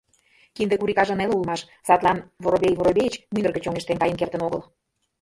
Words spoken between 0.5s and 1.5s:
Кинде курикаже неле